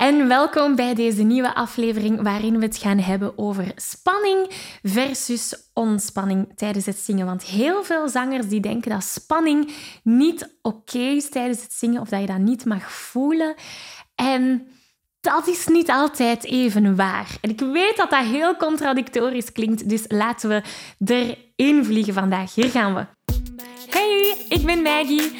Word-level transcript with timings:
en 0.00 0.28
welkom 0.28 0.74
bij 0.74 0.94
deze 0.94 1.22
nieuwe 1.22 1.54
aflevering 1.54 2.22
waarin 2.22 2.58
we 2.58 2.64
het 2.64 2.76
gaan 2.76 2.98
hebben 2.98 3.38
over 3.38 3.72
spanning 3.76 4.50
versus 4.82 5.70
ontspanning 5.74 6.52
tijdens 6.54 6.86
het 6.86 6.98
zingen. 6.98 7.26
Want 7.26 7.44
heel 7.44 7.84
veel 7.84 8.08
zangers 8.08 8.48
die 8.48 8.60
denken 8.60 8.90
dat 8.90 9.04
spanning 9.04 9.72
niet 10.02 10.58
oké 10.62 10.98
is 10.98 11.28
tijdens 11.28 11.62
het 11.62 11.72
zingen 11.72 12.00
of 12.00 12.08
dat 12.08 12.20
je 12.20 12.26
dat 12.26 12.38
niet 12.38 12.64
mag 12.64 12.92
voelen. 12.92 13.54
En 14.14 14.66
dat 15.20 15.46
is 15.46 15.66
niet 15.66 15.90
altijd 15.90 16.44
even 16.44 16.96
waar. 16.96 17.36
En 17.40 17.50
ik 17.50 17.60
weet 17.60 17.96
dat 17.96 18.10
dat 18.10 18.24
heel 18.24 18.56
contradictorisch 18.56 19.52
klinkt, 19.52 19.88
dus 19.88 20.04
laten 20.08 20.48
we 20.48 20.62
erin 21.56 21.84
vliegen 21.84 22.14
vandaag. 22.14 22.54
Hier 22.54 22.70
gaan 22.70 22.94
we. 22.94 23.06
Hey, 23.90 24.36
ik 24.48 24.66
ben 24.66 24.82
Maggie. 24.82 25.39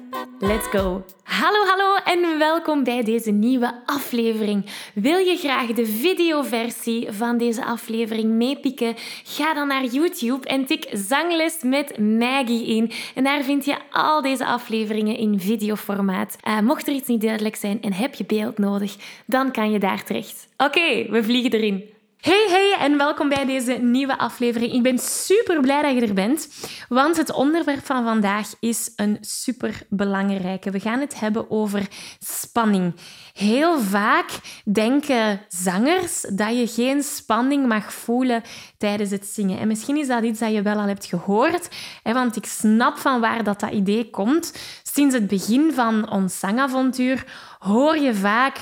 Let's 0.43 0.67
go! 0.67 1.03
Hallo, 1.23 1.65
hallo 1.65 1.95
en 2.03 2.37
welkom 2.37 2.83
bij 2.83 3.03
deze 3.03 3.31
nieuwe 3.31 3.81
aflevering. 3.85 4.65
Wil 4.93 5.17
je 5.17 5.37
graag 5.37 5.67
de 5.67 5.85
videoversie 5.85 7.11
van 7.11 7.37
deze 7.37 7.65
aflevering 7.65 8.31
meepikken? 8.31 8.93
Ga 9.23 9.53
dan 9.53 9.67
naar 9.67 9.85
YouTube 9.85 10.47
en 10.47 10.65
tik 10.65 10.89
Zangles 10.91 11.57
met 11.63 11.99
Maggie 11.99 12.67
in. 12.67 12.91
En 13.15 13.23
daar 13.23 13.43
vind 13.43 13.65
je 13.65 13.77
al 13.91 14.21
deze 14.21 14.45
afleveringen 14.45 15.17
in 15.17 15.39
videoformaat. 15.39 16.37
Uh, 16.47 16.59
mocht 16.59 16.87
er 16.87 16.93
iets 16.93 17.07
niet 17.07 17.21
duidelijk 17.21 17.55
zijn 17.55 17.81
en 17.81 17.93
heb 17.93 18.13
je 18.13 18.25
beeld 18.25 18.57
nodig, 18.57 18.95
dan 19.25 19.51
kan 19.51 19.71
je 19.71 19.79
daar 19.79 20.03
terecht. 20.03 20.47
Oké, 20.57 21.11
we 21.11 21.23
vliegen 21.23 21.51
erin. 21.51 22.00
Hey, 22.21 22.45
hey 22.49 22.75
en 22.79 22.97
welkom 22.97 23.29
bij 23.29 23.45
deze 23.45 23.71
nieuwe 23.71 24.17
aflevering. 24.17 24.73
Ik 24.73 24.83
ben 24.83 24.99
super 24.99 25.61
blij 25.61 25.81
dat 25.81 25.93
je 25.93 26.01
er 26.01 26.13
bent, 26.13 26.47
want 26.89 27.17
het 27.17 27.31
onderwerp 27.33 27.85
van 27.85 28.03
vandaag 28.03 28.53
is 28.59 28.93
een 28.95 29.17
super 29.21 29.81
belangrijke. 29.89 30.71
We 30.71 30.79
gaan 30.79 30.99
het 30.99 31.19
hebben 31.19 31.51
over 31.51 31.87
spanning. 32.19 32.95
Heel 33.33 33.79
vaak 33.79 34.29
denken 34.63 35.41
zangers 35.47 36.21
dat 36.21 36.57
je 36.57 36.67
geen 36.67 37.03
spanning 37.03 37.67
mag 37.67 37.93
voelen 37.93 38.41
tijdens 38.77 39.11
het 39.11 39.25
zingen. 39.25 39.59
En 39.59 39.67
misschien 39.67 39.97
is 39.97 40.07
dat 40.07 40.23
iets 40.23 40.39
dat 40.39 40.53
je 40.53 40.61
wel 40.61 40.79
al 40.79 40.87
hebt 40.87 41.05
gehoord, 41.05 41.69
want 42.03 42.35
ik 42.35 42.45
snap 42.45 42.97
van 42.97 43.19
waar 43.19 43.43
dat, 43.43 43.59
dat 43.59 43.71
idee 43.71 44.09
komt. 44.09 44.53
Sinds 44.83 45.15
het 45.15 45.27
begin 45.27 45.71
van 45.73 46.11
ons 46.11 46.39
zangavontuur 46.39 47.25
hoor 47.59 47.97
je 47.97 48.13
vaak 48.13 48.57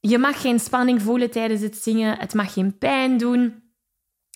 je 0.00 0.18
mag 0.18 0.40
geen 0.40 0.60
spanning 0.60 1.02
voelen 1.02 1.30
tijdens 1.30 1.60
het 1.60 1.76
zingen. 1.76 2.18
Het 2.18 2.34
mag 2.34 2.52
geen 2.52 2.78
pijn 2.78 3.16
doen. 3.18 3.68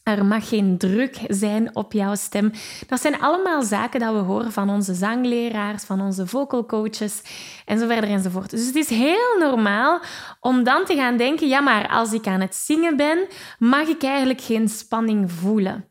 Er 0.03 0.25
mag 0.25 0.48
geen 0.48 0.79
druk 0.79 1.19
zijn 1.29 1.77
op 1.77 1.93
jouw 1.93 2.15
stem. 2.15 2.53
Dat 2.87 3.00
zijn 3.00 3.21
allemaal 3.21 3.62
zaken 3.62 4.00
dat 4.00 4.15
we 4.15 4.21
horen 4.21 4.53
van 4.53 4.71
onze 4.71 4.94
zangleraars, 4.94 5.84
van 5.84 6.00
onze 6.00 6.27
vocal 6.27 6.66
coaches 6.66 7.22
en 7.65 7.78
zo 7.78 7.87
verder 7.87 8.11
enzovoort. 8.11 8.50
Dus 8.50 8.66
het 8.66 8.75
is 8.75 8.88
heel 8.88 9.37
normaal 9.38 10.00
om 10.41 10.65
dan 10.65 10.84
te 10.84 10.94
gaan 10.94 11.16
denken: 11.16 11.49
ja, 11.49 11.61
maar 11.61 11.88
als 11.88 12.12
ik 12.12 12.27
aan 12.27 12.41
het 12.41 12.55
zingen 12.55 12.97
ben, 12.97 13.27
mag 13.59 13.88
ik 13.88 14.03
eigenlijk 14.03 14.41
geen 14.41 14.69
spanning 14.69 15.33
voelen. 15.33 15.88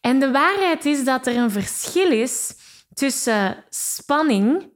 En 0.00 0.18
de 0.18 0.30
waarheid 0.30 0.84
is 0.84 1.04
dat 1.04 1.26
er 1.26 1.36
een 1.36 1.50
verschil 1.50 2.10
is 2.10 2.54
tussen 2.94 3.64
spanning 3.68 4.72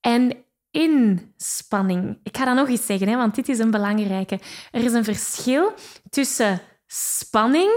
en 0.00 0.44
inspanning. 0.74 2.18
Ik 2.22 2.36
ga 2.36 2.44
dat 2.44 2.54
nog 2.54 2.68
eens 2.68 2.86
zeggen, 2.86 3.08
hè, 3.08 3.16
want 3.16 3.34
dit 3.34 3.48
is 3.48 3.58
een 3.58 3.70
belangrijke. 3.70 4.40
Er 4.70 4.84
is 4.84 4.92
een 4.92 5.04
verschil 5.04 5.72
tussen 6.10 6.60
spanning 6.86 7.70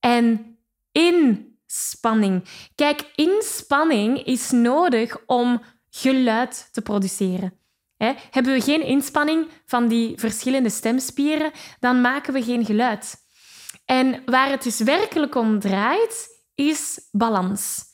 en 0.00 0.56
inspanning. 0.92 2.44
Kijk, 2.74 3.10
inspanning 3.14 4.24
is 4.24 4.50
nodig 4.50 5.16
om 5.26 5.62
geluid 5.90 6.68
te 6.72 6.82
produceren. 6.82 7.60
hebben 8.30 8.52
we 8.52 8.60
geen 8.60 8.82
inspanning 8.82 9.48
van 9.66 9.88
die 9.88 10.18
verschillende 10.18 10.70
stemspieren, 10.70 11.50
dan 11.80 12.00
maken 12.00 12.32
we 12.32 12.42
geen 12.42 12.64
geluid. 12.64 13.14
En 13.84 14.22
waar 14.24 14.50
het 14.50 14.62
dus 14.62 14.78
werkelijk 14.78 15.34
om 15.34 15.60
draait, 15.60 16.28
is 16.54 17.08
balans. 17.10 17.84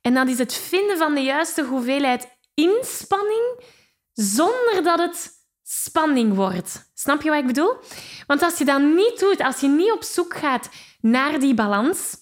En 0.00 0.14
dat 0.14 0.28
is 0.28 0.38
het 0.38 0.54
vinden 0.54 0.98
van 0.98 1.14
de 1.14 1.20
juiste 1.20 1.64
hoeveelheid 1.64 2.28
inspanning 2.54 3.60
zonder 4.16 4.82
dat 4.82 4.98
het 4.98 5.30
spanning 5.62 6.34
wordt. 6.34 6.90
Snap 6.94 7.22
je 7.22 7.30
wat 7.30 7.38
ik 7.38 7.46
bedoel? 7.46 7.74
Want 8.26 8.42
als 8.42 8.58
je 8.58 8.64
dat 8.64 8.80
niet 8.80 9.18
doet, 9.18 9.40
als 9.40 9.60
je 9.60 9.68
niet 9.68 9.92
op 9.92 10.02
zoek 10.02 10.36
gaat 10.36 10.68
naar 11.00 11.40
die 11.40 11.54
balans 11.54 12.16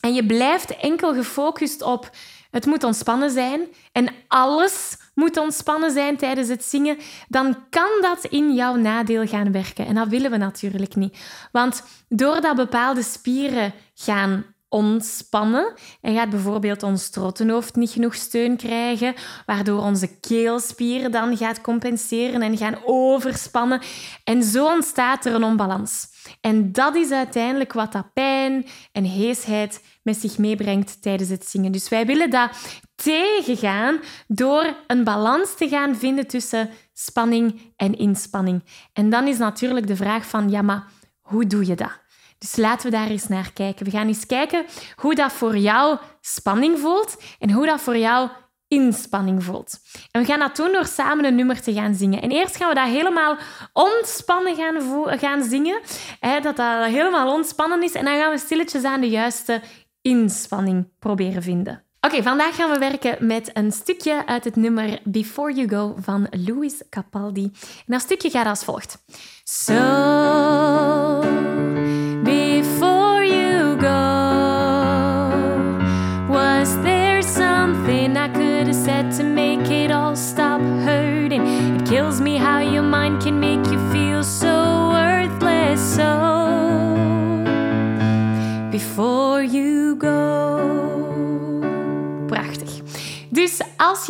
en 0.00 0.14
je 0.14 0.26
blijft 0.26 0.76
enkel 0.76 1.14
gefocust 1.14 1.82
op 1.82 2.10
het 2.50 2.66
moet 2.66 2.84
ontspannen 2.84 3.30
zijn 3.30 3.60
en 3.92 4.08
alles 4.28 4.96
moet 5.14 5.36
ontspannen 5.36 5.90
zijn 5.90 6.16
tijdens 6.16 6.48
het 6.48 6.64
zingen, 6.64 6.98
dan 7.28 7.56
kan 7.70 7.90
dat 8.00 8.24
in 8.24 8.54
jouw 8.54 8.74
nadeel 8.74 9.26
gaan 9.26 9.52
werken. 9.52 9.86
En 9.86 9.94
dat 9.94 10.08
willen 10.08 10.30
we 10.30 10.36
natuurlijk 10.36 10.94
niet. 10.94 11.18
Want 11.52 11.84
doordat 12.08 12.56
bepaalde 12.56 13.02
spieren 13.02 13.74
gaan 13.94 14.51
ontspannen 14.72 15.74
en 16.00 16.14
gaat 16.14 16.30
bijvoorbeeld 16.30 16.82
ons 16.82 17.10
trottenhoofd 17.10 17.76
niet 17.76 17.90
genoeg 17.90 18.14
steun 18.14 18.56
krijgen, 18.56 19.14
waardoor 19.46 19.82
onze 19.82 20.18
keelspieren 20.20 21.10
dan 21.10 21.36
gaat 21.36 21.60
compenseren 21.60 22.42
en 22.42 22.56
gaan 22.56 22.78
overspannen. 22.84 23.80
En 24.24 24.42
zo 24.42 24.66
ontstaat 24.66 25.24
er 25.24 25.34
een 25.34 25.44
onbalans. 25.44 26.10
En 26.40 26.72
dat 26.72 26.94
is 26.94 27.10
uiteindelijk 27.10 27.72
wat 27.72 27.92
dat 27.92 28.12
pijn 28.12 28.66
en 28.92 29.04
heesheid 29.04 29.84
met 30.02 30.16
zich 30.16 30.38
meebrengt 30.38 31.02
tijdens 31.02 31.30
het 31.30 31.46
zingen. 31.46 31.72
Dus 31.72 31.88
wij 31.88 32.06
willen 32.06 32.30
dat 32.30 32.50
tegengaan 32.94 34.00
door 34.26 34.76
een 34.86 35.04
balans 35.04 35.56
te 35.56 35.68
gaan 35.68 35.96
vinden 35.96 36.26
tussen 36.26 36.70
spanning 36.92 37.60
en 37.76 37.98
inspanning. 37.98 38.64
En 38.92 39.10
dan 39.10 39.26
is 39.26 39.38
natuurlijk 39.38 39.86
de 39.86 39.96
vraag 39.96 40.26
van, 40.26 40.50
ja, 40.50 40.62
maar 40.62 40.84
hoe 41.20 41.46
doe 41.46 41.66
je 41.66 41.74
dat? 41.74 42.01
Dus 42.42 42.56
laten 42.56 42.90
we 42.90 42.96
daar 42.96 43.08
eens 43.08 43.28
naar 43.28 43.52
kijken. 43.52 43.84
We 43.84 43.90
gaan 43.90 44.06
eens 44.06 44.26
kijken 44.26 44.64
hoe 44.96 45.14
dat 45.14 45.32
voor 45.32 45.56
jou 45.56 45.98
spanning 46.20 46.78
voelt 46.78 47.22
en 47.38 47.50
hoe 47.50 47.66
dat 47.66 47.80
voor 47.80 47.96
jou 47.96 48.28
inspanning 48.68 49.44
voelt. 49.44 49.78
En 50.10 50.20
we 50.20 50.26
gaan 50.26 50.38
dat 50.38 50.56
doen 50.56 50.72
door 50.72 50.86
samen 50.86 51.24
een 51.24 51.34
nummer 51.34 51.62
te 51.62 51.72
gaan 51.72 51.94
zingen. 51.94 52.22
En 52.22 52.30
eerst 52.30 52.56
gaan 52.56 52.68
we 52.68 52.74
dat 52.74 52.86
helemaal 52.86 53.36
ontspannen 53.72 54.56
gaan, 54.56 55.18
gaan 55.18 55.42
zingen. 55.42 55.80
Hè, 56.20 56.40
dat 56.40 56.56
dat 56.56 56.84
helemaal 56.84 57.34
ontspannen 57.34 57.82
is. 57.82 57.92
En 57.92 58.04
dan 58.04 58.18
gaan 58.18 58.30
we 58.30 58.38
stilletjes 58.38 58.84
aan 58.84 59.00
de 59.00 59.08
juiste 59.08 59.60
inspanning 60.00 60.88
proberen 60.98 61.42
vinden. 61.42 61.84
Oké, 62.00 62.22
vandaag 62.22 62.56
gaan 62.56 62.70
we 62.70 62.78
werken 62.78 63.26
met 63.26 63.50
een 63.52 63.72
stukje 63.72 64.26
uit 64.26 64.44
het 64.44 64.56
nummer 64.56 65.00
Before 65.04 65.52
You 65.52 65.68
Go 65.68 65.94
van 66.00 66.26
Louis 66.30 66.82
Capaldi. 66.90 67.50
En 67.76 67.84
dat 67.86 68.00
stukje 68.00 68.30
gaat 68.30 68.46
als 68.46 68.64
volgt. 68.64 69.04
So 69.44 69.72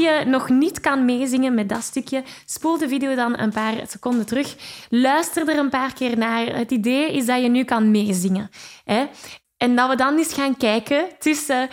je 0.02 0.24
nog 0.26 0.48
niet 0.48 0.80
kan 0.80 1.04
meezingen 1.04 1.54
met 1.54 1.68
dat 1.68 1.82
stukje, 1.82 2.22
spoel 2.46 2.78
de 2.78 2.88
video 2.88 3.14
dan 3.14 3.38
een 3.38 3.52
paar 3.52 3.74
seconden 3.88 4.26
terug. 4.26 4.56
Luister 4.88 5.48
er 5.48 5.58
een 5.58 5.70
paar 5.70 5.92
keer 5.92 6.18
naar. 6.18 6.56
Het 6.56 6.70
idee 6.70 7.12
is 7.12 7.26
dat 7.26 7.42
je 7.42 7.48
nu 7.48 7.64
kan 7.64 7.90
meezingen. 7.90 8.50
Hè? 8.84 9.06
En 9.56 9.76
dat 9.76 9.88
we 9.88 9.96
dan 9.96 10.18
eens 10.18 10.32
gaan 10.32 10.56
kijken 10.56 11.08
tussen 11.18 11.62
uh, 11.62 11.68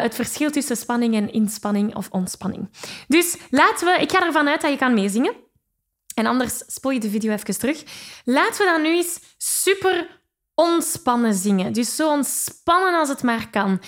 het 0.00 0.14
verschil 0.14 0.50
tussen 0.50 0.76
spanning 0.76 1.14
en 1.14 1.32
inspanning 1.32 1.94
of 1.94 2.08
ontspanning. 2.10 2.70
Dus 3.08 3.36
laten 3.50 3.86
we, 3.86 4.00
ik 4.00 4.12
ga 4.12 4.26
ervan 4.26 4.48
uit 4.48 4.60
dat 4.60 4.70
je 4.70 4.76
kan 4.76 4.94
meezingen. 4.94 5.34
En 6.14 6.26
anders 6.26 6.62
spoel 6.66 6.90
je 6.90 7.00
de 7.00 7.10
video 7.10 7.32
even 7.32 7.58
terug. 7.58 7.84
Laten 8.24 8.64
we 8.64 8.70
dan 8.72 8.82
nu 8.82 8.96
eens 8.96 9.20
super 9.36 10.20
ontspannen 10.54 11.34
zingen. 11.34 11.72
Dus 11.72 11.96
zo 11.96 12.10
ontspannen 12.10 12.94
als 12.94 13.08
het 13.08 13.22
maar 13.22 13.50
kan. 13.50 13.80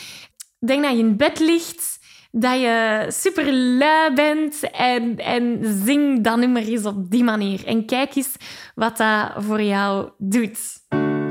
Denk 0.59 0.83
dat 0.83 0.93
je 0.93 0.99
in 0.99 1.17
bed 1.17 1.39
ligt, 1.39 1.99
dat 2.31 2.61
je 2.61 3.07
super 3.09 3.53
lui 3.53 4.15
bent 4.15 4.71
en, 4.71 5.17
en 5.17 5.59
zing 5.85 6.25
dan 6.25 6.41
nummer 6.41 6.63
eens 6.63 6.87
op 6.87 7.11
die 7.11 7.25
manier. 7.25 7.67
En 7.67 7.87
kijk 7.87 8.15
eens 8.15 8.37
wat 8.75 8.97
dat 8.97 9.33
voor 9.37 9.63
jou 9.63 10.09
doet. 10.19 10.59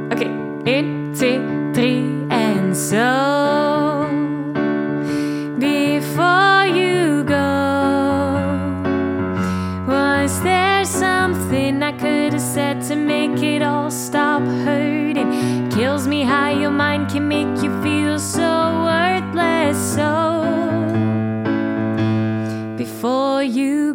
Oké, 0.10 0.28
1, 0.63 1.12
2, 1.13 1.40
3 1.72 2.04
en 2.28 2.75
zo. 2.75 4.07
Before 5.57 6.68
you 6.74 7.24
go, 7.28 8.40
was 9.88 10.42
there 10.42 10.86
something 10.86 11.84
I 11.84 11.92
could 11.92 12.34
have 12.34 12.42
said 12.54 12.88
to 12.88 12.96
make 12.96 13.56
it 13.56 13.62
all 13.62 13.92
stop 13.92 14.42
hurting? 14.42 15.69
Kills 15.69 16.07
me 16.07 16.24
how 16.24 16.60
your 16.60 16.72
mind 16.72 17.12
can 17.12 17.28
make 17.28 17.62
you 17.62 17.81
feel 17.81 18.19
so 18.19 18.84
worthless. 18.84 19.94
So 19.96 20.19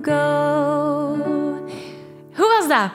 go. 0.05 1.63
Hoe 2.35 2.59
was 2.59 2.69
dat? 2.69 2.91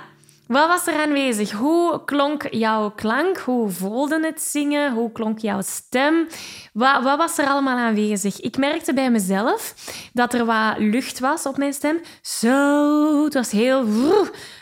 Wat 0.47 0.67
was 0.67 0.87
er 0.87 1.01
aanwezig? 1.01 1.51
Hoe 1.51 2.03
klonk 2.05 2.47
jouw 2.51 2.89
klank? 2.89 3.37
Hoe 3.37 3.69
voelde 3.69 4.25
het 4.25 4.41
zingen? 4.41 4.93
Hoe 4.93 5.11
klonk 5.11 5.39
jouw 5.39 5.61
stem? 5.61 6.27
Wat, 6.73 7.03
wat, 7.03 7.17
was 7.17 7.37
er 7.37 7.47
allemaal 7.47 7.77
aanwezig? 7.77 8.39
Ik 8.39 8.57
merkte 8.57 8.93
bij 8.93 9.11
mezelf 9.11 9.73
dat 10.13 10.33
er 10.33 10.45
wat 10.45 10.77
lucht 10.77 11.19
was 11.19 11.45
op 11.45 11.57
mijn 11.57 11.73
stem. 11.73 11.99
Zo, 12.21 13.23
het 13.23 13.33
was 13.33 13.51
heel 13.51 13.85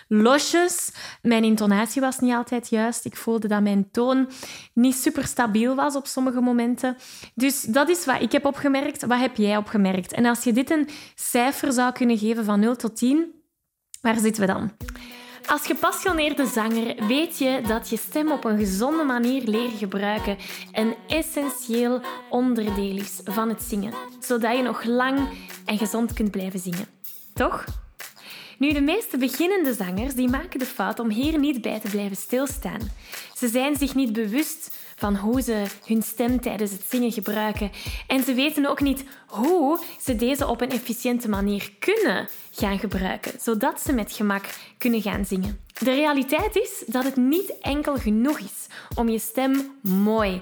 losjes. 0.07 0.91
Mijn 1.21 1.43
intonatie 1.43 2.01
was 2.01 2.19
niet 2.19 2.33
altijd 2.33 2.69
juist. 2.69 3.05
Ik 3.05 3.15
voelde 3.15 3.47
dat 3.47 3.61
mijn 3.61 3.91
toon 3.91 4.29
niet 4.73 4.95
super 4.95 5.25
stabiel 5.25 5.75
was 5.75 5.95
op 5.95 6.07
sommige 6.07 6.41
momenten. 6.41 6.97
Dus 7.35 7.61
dat 7.61 7.89
is 7.89 8.05
wat 8.05 8.21
ik 8.21 8.31
heb 8.31 8.45
opgemerkt. 8.45 9.05
Wat 9.05 9.19
heb 9.19 9.35
jij 9.35 9.57
opgemerkt? 9.57 10.13
En 10.13 10.25
als 10.25 10.43
je 10.43 10.53
dit 10.53 10.69
een 10.69 10.89
cijfer 11.15 11.73
zou 11.73 11.91
kunnen 11.91 12.17
geven 12.17 12.45
van 12.45 12.59
0 12.59 12.75
tot 12.75 12.95
10, 12.95 13.31
waar 14.01 14.17
zitten 14.17 14.41
we 14.41 14.53
dan? 14.53 14.71
Als 15.47 15.65
gepassioneerde 15.65 16.45
zanger 16.45 17.07
weet 17.07 17.37
je 17.37 17.61
dat 17.67 17.89
je 17.89 17.97
stem 17.97 18.31
op 18.31 18.43
een 18.43 18.57
gezonde 18.57 19.03
manier 19.03 19.43
leren 19.43 19.77
gebruiken 19.77 20.37
een 20.71 20.95
essentieel 21.07 22.01
onderdeel 22.29 22.97
is 22.97 23.21
van 23.23 23.49
het 23.49 23.61
zingen, 23.61 23.93
zodat 24.19 24.55
je 24.57 24.63
nog 24.63 24.83
lang 24.83 25.29
en 25.65 25.77
gezond 25.77 26.13
kunt 26.13 26.31
blijven 26.31 26.59
zingen. 26.59 26.87
Toch? 27.33 27.65
Nu, 28.57 28.73
de 28.73 28.81
meeste 28.81 29.17
beginnende 29.17 29.73
zangers 29.73 30.13
die 30.13 30.29
maken 30.29 30.59
de 30.59 30.65
fout 30.65 30.99
om 30.99 31.09
hier 31.09 31.39
niet 31.39 31.61
bij 31.61 31.79
te 31.79 31.89
blijven 31.89 32.17
stilstaan. 32.17 32.91
Ze 33.35 33.47
zijn 33.47 33.75
zich 33.75 33.95
niet 33.95 34.13
bewust 34.13 34.75
van 34.95 35.15
hoe 35.15 35.41
ze 35.41 35.65
hun 35.85 36.01
stem 36.01 36.41
tijdens 36.41 36.71
het 36.71 36.83
zingen 36.89 37.11
gebruiken. 37.11 37.71
En 38.07 38.23
ze 38.23 38.33
weten 38.33 38.65
ook 38.65 38.81
niet 38.81 39.03
hoe 39.27 39.79
ze 40.01 40.15
deze 40.15 40.47
op 40.47 40.61
een 40.61 40.69
efficiënte 40.69 41.29
manier 41.29 41.71
kunnen 41.79 42.27
gaan 42.51 42.79
gebruiken, 42.79 43.31
zodat 43.41 43.81
ze 43.81 43.93
met 43.93 44.11
gemak 44.11 44.45
kunnen 44.77 45.01
gaan 45.01 45.25
zingen. 45.25 45.59
De 45.79 45.93
realiteit 45.93 46.55
is 46.55 46.83
dat 46.87 47.03
het 47.03 47.15
niet 47.15 47.57
enkel 47.61 47.95
genoeg 47.95 48.39
is 48.39 48.67
om 48.95 49.09
je 49.09 49.19
stem 49.19 49.71
mooi 49.81 50.41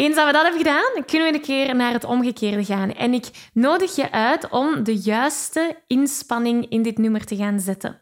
Eens 0.00 0.14
dat 0.14 0.26
we 0.26 0.32
dat 0.32 0.42
hebben 0.42 0.60
gedaan, 0.60 1.04
kunnen 1.06 1.32
we 1.32 1.34
een 1.34 1.44
keer 1.44 1.76
naar 1.76 1.92
het 1.92 2.04
omgekeerde 2.04 2.64
gaan. 2.64 2.92
En 2.94 3.14
ik 3.14 3.26
nodig 3.52 3.96
je 3.96 4.10
uit 4.10 4.48
om 4.48 4.84
de 4.84 4.96
juiste 4.96 5.76
inspanning 5.86 6.70
in 6.70 6.82
dit 6.82 6.98
nummer 6.98 7.24
te 7.24 7.36
gaan 7.36 7.60
zetten. 7.60 8.00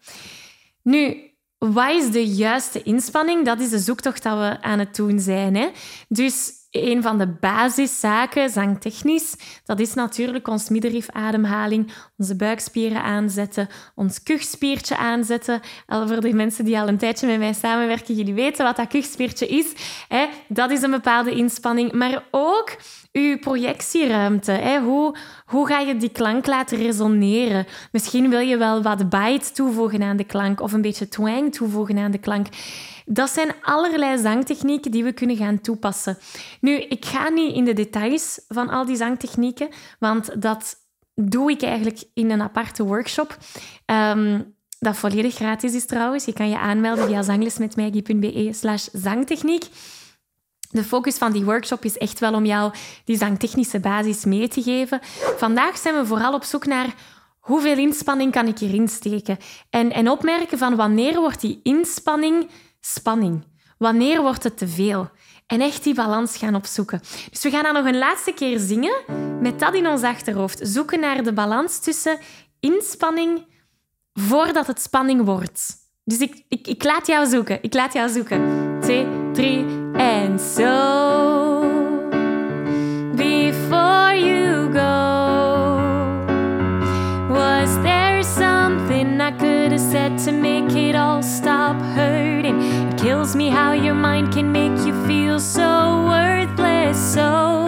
Nu, 0.83 1.31
wat 1.59 1.91
is 1.91 2.11
de 2.11 2.27
juiste 2.27 2.83
inspanning? 2.83 3.45
Dat 3.45 3.61
is 3.61 3.71
de 3.71 3.79
zoektocht 3.79 4.23
dat 4.23 4.39
we 4.39 4.63
aan 4.63 4.79
het 4.79 4.97
doen 4.97 5.21
zijn. 5.21 5.57
Hè? 5.57 5.69
Dus 6.09 6.53
een 6.71 7.03
van 7.03 7.19
de 7.19 7.27
basiszaken, 7.27 8.51
zangtechnisch, 8.51 9.37
dat 9.65 9.81
is 9.81 9.95
natuurlijk 9.95 10.49
ons 10.49 10.69
middenrifademhaling, 10.69 11.93
onze 12.17 12.37
buikspieren 12.37 13.03
aanzetten, 13.03 13.69
ons 13.95 14.23
kuchspiertje 14.23 14.97
aanzetten. 14.97 15.61
Al 15.87 16.07
voor 16.07 16.21
de 16.21 16.33
mensen 16.33 16.65
die 16.65 16.79
al 16.79 16.89
een 16.89 16.99
tijdje 16.99 17.27
met 17.27 17.39
mij 17.39 17.53
samenwerken, 17.53 18.15
jullie 18.15 18.35
weten 18.35 18.65
wat 18.65 18.77
dat 18.77 18.89
kuchspiertje 18.89 19.47
is. 19.47 19.73
Hè? 20.09 20.27
Dat 20.49 20.71
is 20.71 20.83
een 20.83 20.91
bepaalde 20.91 21.31
inspanning. 21.31 21.93
Maar 21.93 22.25
ook 22.31 22.77
uw 23.13 23.39
projectieruimte. 23.39 24.81
Hoe, 24.85 25.17
hoe 25.47 25.67
ga 25.67 25.79
je 25.79 25.97
die 25.97 26.13
klank 26.13 26.47
laten 26.47 26.79
resoneren? 26.79 27.67
Misschien 27.93 28.31
wil 28.31 28.41
je 28.41 28.57
wel 28.57 28.83
wat 28.83 29.09
bite 29.09 29.53
toevoegen 29.53 30.03
aan 30.03 30.17
de 30.17 30.25
klank 30.25 30.61
of 30.61 30.73
een 30.73 30.83
beetje 30.83 31.09
twang 31.09 31.55
toevoegen 31.55 31.99
aan 31.99 32.11
de 32.11 32.19
klank. 32.19 32.47
Dat 33.11 33.31
zijn 33.31 33.55
allerlei 33.63 34.19
zangtechnieken 34.19 34.91
die 34.91 35.05
we 35.05 35.13
kunnen 35.13 35.37
gaan 35.37 35.61
toepassen. 35.61 36.19
Nu, 36.61 36.73
ik 36.77 37.05
ga 37.05 37.29
niet 37.29 37.55
in 37.55 37.65
de 37.65 37.73
details 37.73 38.41
van 38.49 38.69
al 38.69 38.85
die 38.85 38.97
zangtechnieken, 38.97 39.69
want 39.99 40.43
dat 40.43 40.77
doe 41.15 41.51
ik 41.51 41.63
eigenlijk 41.63 42.03
in 42.15 42.31
een 42.31 42.43
aparte 42.43 42.85
workshop. 42.85 43.39
Um, 43.87 44.57
dat 44.79 44.97
volledig 44.97 45.35
gratis 45.35 45.75
is 45.75 45.87
trouwens. 45.87 46.25
Je 46.25 46.33
kan 46.33 46.49
je 46.49 46.59
aanmelden 46.59 47.07
via 47.07 47.23
zanglesmetmaggie.be 47.23 48.49
slash 48.53 48.89
zangtechniek. 48.93 49.65
De 50.71 50.85
focus 50.85 51.19
van 51.19 51.33
die 51.33 51.45
workshop 51.45 51.85
is 51.85 51.99
echt 51.99 52.19
wel 52.19 52.35
om 52.35 52.45
jou 52.45 52.73
die 53.05 53.17
zangtechnische 53.17 53.81
basis 53.81 54.25
mee 54.25 54.49
te 54.49 54.63
geven. 54.63 55.01
Vandaag 55.37 55.79
zijn 55.79 55.95
we 55.95 56.07
vooral 56.07 56.35
op 56.35 56.45
zoek 56.45 56.67
naar 56.67 56.95
hoeveel 57.39 57.77
inspanning 57.77 58.33
kan 58.33 58.47
ik 58.47 58.59
hierin 58.59 58.89
steken. 58.89 59.39
En, 59.71 59.93
en 59.93 60.11
opmerken 60.11 60.59
van 60.59 60.77
wanneer 60.77 61.21
wordt 61.21 61.41
die 61.41 61.61
inspanning 61.63 62.49
spanning? 62.81 63.45
Wanneer 63.79 64.23
wordt 64.23 64.43
het 64.43 64.59
te 64.59 64.69
veel? 64.69 65.11
En 65.47 65.61
echt 65.61 65.85
die 65.85 65.95
balans 65.95 66.37
gaan 66.37 66.55
opzoeken. 66.55 67.01
Dus 67.31 67.43
we 67.43 67.51
gaan 67.51 67.63
dan 67.63 67.75
nog 67.75 67.87
een 67.87 67.99
laatste 67.99 68.33
keer 68.33 68.59
zingen 68.59 68.95
met 69.41 69.59
dat 69.59 69.75
in 69.75 69.87
ons 69.89 70.03
achterhoofd. 70.03 70.61
Zoeken 70.63 71.01
naar 71.01 71.23
de 71.23 71.33
balans 71.33 71.79
tussen 71.79 72.19
inspanning 72.61 73.47
voordat 74.13 74.67
het 74.67 74.81
spanning 74.81 75.25
wordt. 75.25 75.67
Dus 76.05 76.19
ik, 76.19 76.45
ik, 76.49 76.67
ik 76.67 76.85
laat 76.85 77.07
jou 77.07 77.27
zoeken. 77.27 77.63
Ik 77.63 77.75
laat 77.75 77.93
jou 77.93 78.09
zoeken. 78.09 78.77
Twee, 78.81 79.07
drie 79.33 79.65
en 79.93 80.39
zo. 80.39 81.48
Me 93.35 93.51
how 93.51 93.73
your 93.73 93.95
mind 93.95 94.33
can 94.33 94.51
make 94.53 94.87
you 94.87 94.95
feel 95.07 95.39
so 95.39 96.07
worthless. 96.09 97.13
So, 97.13 97.67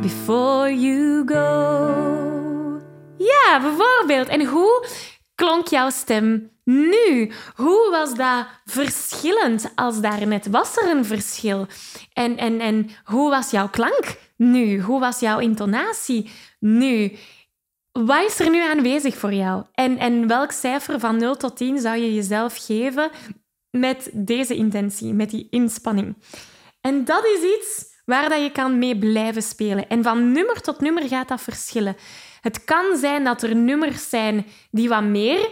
before 0.00 0.70
you 0.70 1.24
go. 1.26 2.80
Ja, 3.18 3.60
bijvoorbeeld. 3.60 4.28
En 4.28 4.46
hoe 4.46 4.86
klonk 5.34 5.66
jouw 5.66 5.90
stem 5.90 6.50
nu? 6.64 7.32
Hoe 7.54 7.88
was 7.90 8.14
dat 8.14 8.46
verschillend 8.64 9.72
als 9.74 10.00
daarnet? 10.00 10.46
Was 10.46 10.76
er 10.76 10.90
een 10.90 11.04
verschil? 11.04 11.66
En, 12.12 12.36
en, 12.36 12.60
en 12.60 12.90
hoe 13.04 13.30
was 13.30 13.50
jouw 13.50 13.68
klank 13.68 14.16
nu? 14.36 14.80
Hoe 14.80 15.00
was 15.00 15.20
jouw 15.20 15.38
intonatie 15.38 16.30
nu? 16.58 17.16
Wat 18.06 18.24
is 18.24 18.40
er 18.40 18.50
nu 18.50 18.62
aanwezig 18.62 19.16
voor 19.16 19.32
jou? 19.32 19.64
En, 19.72 19.98
en 19.98 20.26
welk 20.26 20.50
cijfer 20.52 21.00
van 21.00 21.16
0 21.16 21.36
tot 21.36 21.56
10 21.56 21.78
zou 21.78 21.96
je 21.96 22.14
jezelf 22.14 22.56
geven 22.66 23.10
met 23.70 24.10
deze 24.12 24.54
intentie, 24.54 25.12
met 25.12 25.30
die 25.30 25.46
inspanning? 25.50 26.16
En 26.80 27.04
dat 27.04 27.24
is 27.24 27.56
iets 27.58 27.84
waar 28.04 28.28
dat 28.28 28.42
je 28.42 28.52
kan 28.52 28.78
mee 28.78 28.98
blijven 28.98 29.42
spelen. 29.42 29.88
En 29.88 30.02
van 30.02 30.32
nummer 30.32 30.60
tot 30.60 30.80
nummer 30.80 31.08
gaat 31.08 31.28
dat 31.28 31.40
verschillen. 31.40 31.96
Het 32.40 32.64
kan 32.64 32.96
zijn 32.96 33.24
dat 33.24 33.42
er 33.42 33.56
nummers 33.56 34.08
zijn 34.08 34.46
die 34.70 34.88
wat 34.88 35.04
meer 35.04 35.48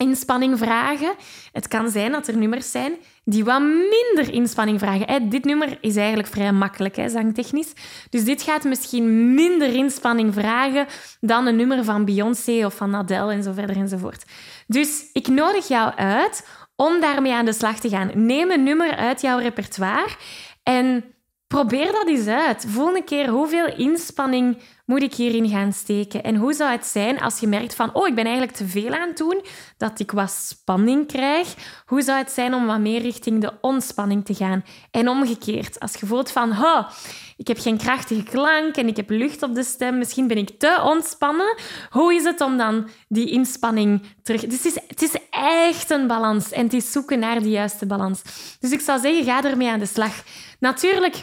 inspanning 0.00 0.58
vragen. 0.58 1.14
Het 1.52 1.68
kan 1.68 1.90
zijn 1.90 2.12
dat 2.12 2.28
er 2.28 2.36
nummers 2.36 2.70
zijn 2.70 2.92
die 3.24 3.44
wat 3.44 3.60
minder 3.60 4.32
inspanning 4.32 4.78
vragen. 4.78 5.28
Dit 5.28 5.44
nummer 5.44 5.78
is 5.80 5.96
eigenlijk 5.96 6.28
vrij 6.28 6.52
makkelijk, 6.52 6.96
hè, 6.96 7.08
zangtechnisch. 7.08 7.72
Dus 8.10 8.24
dit 8.24 8.42
gaat 8.42 8.64
misschien 8.64 9.34
minder 9.34 9.74
inspanning 9.74 10.34
vragen 10.34 10.86
dan 11.20 11.46
een 11.46 11.56
nummer 11.56 11.84
van 11.84 12.04
Beyoncé 12.04 12.64
of 12.64 12.74
van 12.74 12.94
Adele 12.94 13.32
en 13.32 13.42
zo 13.42 13.52
verder 13.52 13.76
enzovoort. 13.76 14.24
Dus 14.66 15.04
ik 15.12 15.28
nodig 15.28 15.68
jou 15.68 15.92
uit 15.94 16.48
om 16.76 17.00
daarmee 17.00 17.32
aan 17.32 17.44
de 17.44 17.52
slag 17.52 17.78
te 17.80 17.88
gaan. 17.88 18.10
Neem 18.14 18.50
een 18.50 18.62
nummer 18.62 18.96
uit 18.96 19.20
jouw 19.20 19.38
repertoire 19.38 20.16
en 20.62 21.04
probeer 21.46 21.92
dat 21.92 22.06
eens 22.06 22.26
uit. 22.26 22.64
Voel 22.68 22.96
een 22.96 23.04
keer 23.04 23.28
hoeveel 23.28 23.76
inspanning 23.76 24.58
moet 24.90 25.02
ik 25.02 25.14
hierin 25.14 25.48
gaan 25.48 25.72
steken? 25.72 26.22
En 26.22 26.36
hoe 26.36 26.52
zou 26.52 26.70
het 26.70 26.86
zijn 26.86 27.20
als 27.20 27.40
je 27.40 27.46
merkt 27.46 27.74
van, 27.74 27.94
oh, 27.94 28.08
ik 28.08 28.14
ben 28.14 28.24
eigenlijk 28.24 28.56
te 28.56 28.66
veel 28.66 28.92
aan 28.94 29.08
het 29.08 29.16
doen, 29.16 29.44
dat 29.76 30.00
ik 30.00 30.10
wat 30.10 30.30
spanning 30.30 31.06
krijg? 31.06 31.54
Hoe 31.86 32.02
zou 32.02 32.18
het 32.18 32.30
zijn 32.30 32.54
om 32.54 32.66
wat 32.66 32.80
meer 32.80 33.00
richting 33.00 33.40
de 33.40 33.52
ontspanning 33.60 34.24
te 34.24 34.34
gaan? 34.34 34.64
En 34.90 35.08
omgekeerd, 35.08 35.80
als 35.80 35.94
je 35.94 36.06
voelt 36.06 36.30
van, 36.30 36.50
oh, 36.50 36.88
ik 37.36 37.48
heb 37.48 37.58
geen 37.58 37.78
krachtige 37.78 38.22
klank 38.22 38.76
en 38.76 38.88
ik 38.88 38.96
heb 38.96 39.10
lucht 39.10 39.42
op 39.42 39.54
de 39.54 39.64
stem, 39.64 39.98
misschien 39.98 40.26
ben 40.26 40.38
ik 40.38 40.58
te 40.58 40.80
ontspannen. 40.84 41.56
Hoe 41.90 42.14
is 42.14 42.24
het 42.24 42.40
om 42.40 42.56
dan 42.56 42.88
die 43.08 43.30
inspanning 43.30 44.02
terug... 44.22 44.46
Dus 44.46 44.62
het 44.62 44.74
is, 44.74 44.82
het 44.88 45.02
is 45.02 45.14
echt 45.30 45.90
een 45.90 46.06
balans 46.06 46.52
en 46.52 46.64
het 46.64 46.72
is 46.72 46.92
zoeken 46.92 47.18
naar 47.18 47.42
de 47.42 47.50
juiste 47.50 47.86
balans. 47.86 48.22
Dus 48.60 48.70
ik 48.70 48.80
zou 48.80 49.00
zeggen, 49.00 49.24
ga 49.24 49.44
ermee 49.44 49.70
aan 49.70 49.78
de 49.78 49.86
slag. 49.86 50.22
Natuurlijk 50.58 51.16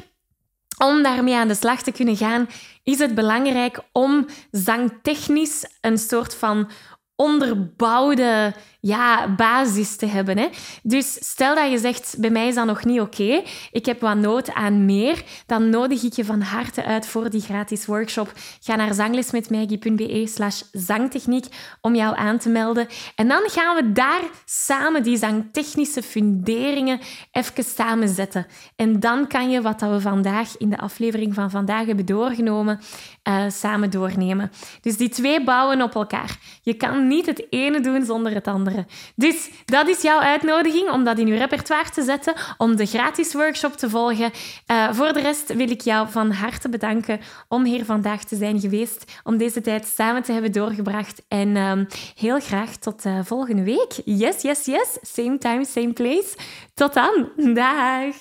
om 0.78 1.04
daarmee 1.04 1.36
aan 1.36 1.48
de 1.48 1.56
slag 1.56 1.82
te 1.82 1.92
kunnen 1.92 2.18
gaan, 2.18 2.50
is 2.84 3.00
het 3.00 3.16
belangrijk 3.16 3.80
om 3.92 4.26
zangtechnisch 4.52 5.66
een 5.82 5.98
soort 5.98 6.36
van 6.36 6.70
onderbouwde 7.18 8.54
ja, 8.80 9.36
basis 9.36 9.96
te 9.96 10.06
hebben. 10.06 10.38
Hè? 10.38 10.48
Dus 10.84 11.18
stel 11.20 11.56
dat 11.56 11.72
je 11.72 11.78
zegt, 11.78 12.16
bij 12.20 12.30
mij 12.30 12.48
is 12.48 12.56
dat 12.56 12.66
nog 12.66 12.86
niet 12.86 13.00
oké, 13.00 13.42
ik 13.72 13.86
heb 13.86 14.02
wat 14.02 14.18
nood 14.18 14.54
aan 14.54 14.86
meer, 14.86 15.24
dan 15.46 15.70
nodig 15.70 16.04
ik 16.04 16.14
je 16.14 16.26
van 16.26 16.42
harte 16.42 16.84
uit 16.86 17.08
voor 17.08 17.30
die 17.30 17.42
gratis 17.42 17.86
workshop. 17.86 18.32
Ga 18.60 18.76
naar 18.76 18.94
zanglesmetmaggie.be 18.94 20.28
slash 20.28 20.62
zangtechniek 20.72 21.46
om 21.82 21.96
jou 21.96 22.18
aan 22.18 22.38
te 22.38 22.50
melden. 22.50 22.88
En 23.16 23.28
dan 23.28 23.42
gaan 23.46 23.76
we 23.76 23.92
daar 23.92 24.22
samen 24.46 25.04
die 25.04 25.18
zangtechnische 25.18 26.04
funderingen 26.04 27.00
even 27.32 27.64
samen 27.64 28.10
zetten. 28.10 28.46
En 28.76 29.00
dan 29.00 29.28
kan 29.28 29.50
je 29.50 29.62
wat 29.62 29.82
we 29.82 30.02
vandaag 30.02 30.58
in 30.58 30.70
de 30.70 30.78
aflevering 30.78 31.34
van 31.34 31.50
vandaag 31.50 31.86
hebben 31.86 32.06
doorgenomen, 32.06 32.80
uh, 33.24 33.44
samen 33.48 33.90
doornemen. 33.90 34.52
Dus 34.82 34.98
die 34.98 35.10
twee 35.10 35.44
bouwen 35.44 35.82
op 35.82 35.96
elkaar. 35.96 36.38
Je 36.62 36.74
niet 37.08 37.26
het 37.26 37.46
ene 37.50 37.80
doen 37.80 38.06
zonder 38.06 38.34
het 38.34 38.48
andere. 38.48 38.86
Dus 39.16 39.50
dat 39.66 39.88
is 39.88 40.02
jouw 40.02 40.20
uitnodiging 40.20 40.92
om 40.92 41.04
dat 41.04 41.18
in 41.18 41.28
je 41.28 41.38
repertoire 41.38 41.90
te 41.90 42.04
zetten, 42.04 42.34
om 42.58 42.76
de 42.76 42.86
gratis 42.86 43.34
workshop 43.34 43.74
te 43.74 43.90
volgen. 43.90 44.32
Uh, 44.72 44.92
voor 44.92 45.14
de 45.14 45.20
rest 45.20 45.54
wil 45.54 45.70
ik 45.70 45.82
jou 45.82 46.10
van 46.10 46.32
harte 46.32 46.70
bedanken 46.70 47.20
om 47.48 47.64
hier 47.64 47.86
vandaag 47.86 48.24
te 48.24 48.36
zijn 48.36 48.60
geweest, 48.60 49.20
om 49.24 49.38
deze 49.38 49.62
tijd 49.62 49.86
samen 49.96 50.24
te 50.24 50.32
hebben 50.32 50.52
doorgebracht. 50.52 51.22
En 51.28 51.56
uh, 51.56 51.72
heel 52.16 52.40
graag 52.40 52.76
tot 52.76 53.06
uh, 53.06 53.20
volgende 53.24 53.64
week. 53.64 53.92
Yes, 54.06 54.42
yes, 54.42 54.66
yes. 54.66 54.98
Same 55.02 55.38
time, 55.38 55.66
same 55.66 55.94
place. 55.94 56.36
Tot 56.74 56.94
dan. 56.94 57.30
Dag. 57.36 58.16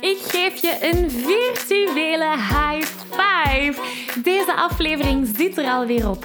Ik 0.00 0.18
geef 0.18 0.62
je 0.62 0.78
een 0.80 1.10
virtuele 1.10 2.30
high 2.36 2.86
five. 3.10 3.82
Deze 4.22 4.54
aflevering 4.54 5.28
zit 5.36 5.58
er 5.58 5.64
alweer 5.64 6.10
op. 6.10 6.24